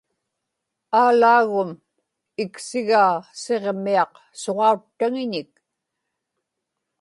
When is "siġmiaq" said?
3.41-4.13